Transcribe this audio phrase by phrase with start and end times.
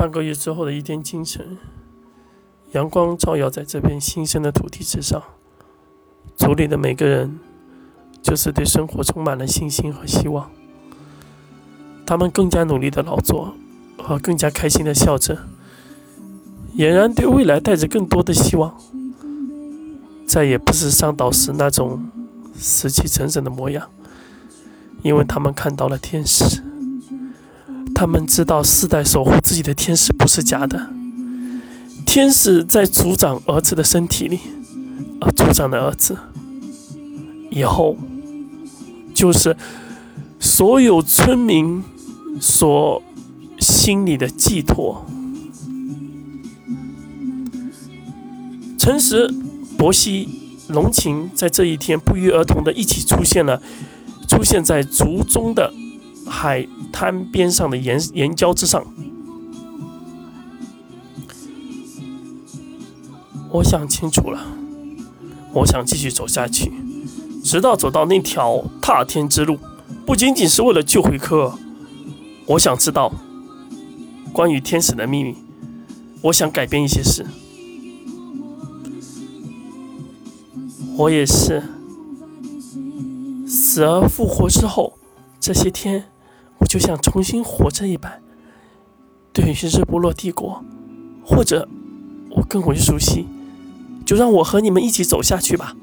[0.00, 1.58] 半个月之后的一天清晨，
[2.72, 5.22] 阳光照耀在这片新生的土地之上，
[6.38, 7.38] 族里的每个人
[8.22, 10.50] 就是对生活充满了信心和希望。
[12.06, 13.52] 他们更加努力的劳作，
[13.98, 15.36] 和更加开心的笑着，
[16.76, 18.74] 俨然对未来带着更多的希望。
[20.26, 22.08] 再也不是上岛时那种
[22.54, 23.90] 死气沉沉的模样，
[25.02, 26.62] 因为他们看到了天使。
[28.00, 30.88] 他们知道世代守护自己的天使不是假的，
[32.06, 34.40] 天使在族长儿子的身体里，
[35.20, 36.16] 而族长的儿子
[37.50, 37.98] 以后
[39.12, 39.54] 就是
[40.38, 41.84] 所有村民
[42.40, 43.02] 所
[43.58, 45.04] 心里的寄托。
[48.78, 49.30] 诚实、
[49.76, 53.60] 博西、龙琴在这一天不约而同的一起出现了，
[54.26, 55.74] 出现在族中的。
[56.30, 58.82] 海滩边上的岩岩礁之上，
[63.50, 64.40] 我想清楚了，
[65.52, 66.72] 我想继续走下去，
[67.44, 69.58] 直到走到那条踏天之路。
[70.06, 71.58] 不仅仅是为了救回科尔，
[72.46, 73.12] 我想知道
[74.32, 75.36] 关于天使的秘密。
[76.22, 77.26] 我想改变一些事。
[80.96, 81.62] 我也是，
[83.46, 84.96] 死而复活之后，
[85.40, 86.04] 这些天。
[86.60, 88.22] 我就像重新活着一般，
[89.32, 90.62] 对于日不落帝国，
[91.24, 91.66] 或者
[92.30, 93.26] 我更为熟悉，
[94.06, 95.74] 就让我和你们一起走下去吧。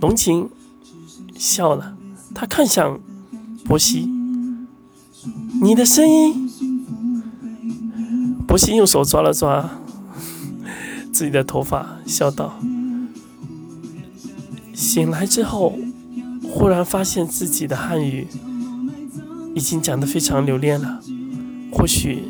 [0.00, 0.50] 龙琴
[1.36, 1.96] 笑了，
[2.34, 3.00] 他看向
[3.64, 4.10] 伯西
[5.62, 6.50] ：“你的声音。”
[8.46, 9.70] 伯西用手抓了抓
[11.12, 12.58] 自己的头发，笑道
[14.74, 15.78] ：“醒来之后。”
[16.48, 18.26] 忽然发现自己的汉语
[19.54, 21.00] 已经讲得非常留恋了，
[21.70, 22.22] 或许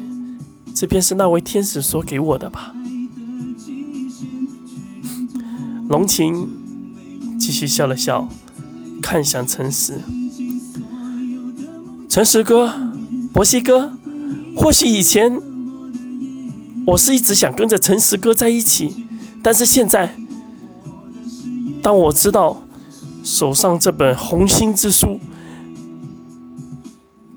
[0.74, 2.74] 这便是那位天使所给我的吧。
[5.88, 6.48] 龙琴
[7.38, 8.28] 继续笑了笑，
[9.00, 10.00] 看向陈实
[12.10, 12.72] ：“陈实哥，
[13.32, 13.92] 博西哥，
[14.56, 15.40] 或许以前
[16.86, 19.06] 我是一直想跟着陈实哥在一起，
[19.42, 20.16] 但是现在，
[21.80, 22.62] 当我知道。”
[23.26, 25.18] 手上这本红星之书，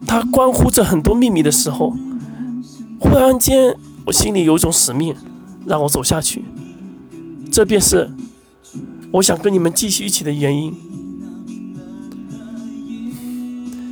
[0.06, 1.96] 它关乎着很多秘密的时候，
[3.00, 5.16] 忽然间，我心里有一种使命，
[5.66, 6.46] 让我走下去。
[7.52, 8.12] 这便是
[9.14, 10.72] 我想跟你们继续一起的原因。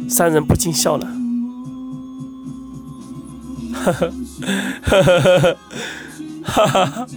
[0.07, 1.07] 三人不禁笑了，
[3.73, 4.11] 哈哈，
[4.83, 5.55] 哈哈哈哈，
[6.43, 7.07] 哈哈哈！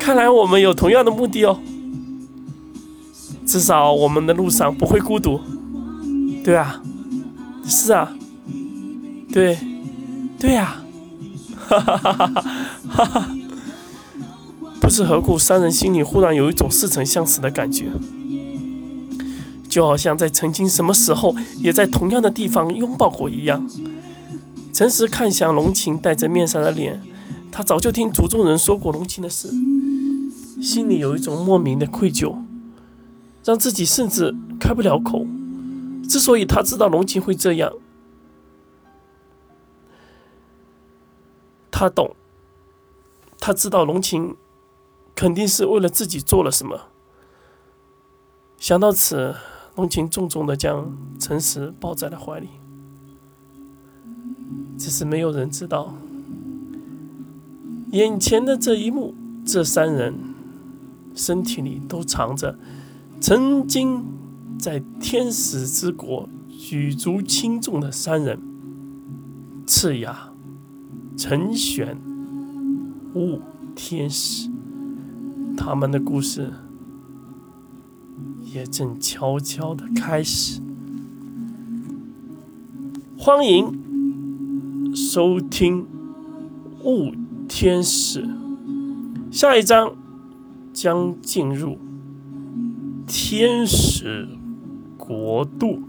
[0.00, 1.60] 看来我们有同样的目的哦。
[3.48, 5.40] 至少我们的路上不会孤独，
[6.44, 6.82] 对啊，
[7.64, 8.12] 是啊，
[9.32, 9.58] 对，
[10.38, 10.82] 对呀，
[11.56, 12.42] 哈哈哈哈
[12.86, 13.28] 哈哈！
[14.78, 17.86] 不知何故，三人心里忽然有一种似曾相识的感觉，
[19.66, 23.66] 就好像在曾经什么时候也在同样的地方拥抱过一样。
[24.74, 27.00] 陈实看向龙琴戴着面纱的脸，
[27.50, 29.48] 他早就听族中人说过龙琴的事，
[30.60, 32.36] 心里有一种莫名的愧疚。
[33.48, 35.26] 让自己甚至开不了口。
[36.06, 37.72] 之所以他知道龙琴会这样，
[41.70, 42.14] 他懂，
[43.40, 44.36] 他知道龙琴
[45.14, 46.88] 肯定是为了自己做了什么。
[48.58, 49.34] 想到此，
[49.76, 52.48] 龙琴重重的将陈实抱在了怀里。
[54.76, 55.94] 只是没有人知道，
[57.92, 59.14] 眼前的这一幕，
[59.46, 60.14] 这三人
[61.14, 62.58] 身体里都藏着。
[63.20, 64.04] 曾经
[64.58, 68.40] 在天使之国举足轻重的三人：
[69.66, 70.30] 赤牙、
[71.16, 71.98] 陈玄、
[73.14, 73.40] 雾
[73.74, 74.48] 天使，
[75.56, 76.52] 他们的故事
[78.52, 80.60] 也正悄悄的开始。
[83.18, 85.82] 欢迎收听
[86.84, 87.12] 《雾
[87.48, 88.22] 天使》，
[89.32, 89.96] 下一章
[90.72, 91.78] 将进入。
[93.08, 94.28] 天使
[94.98, 95.80] 国度。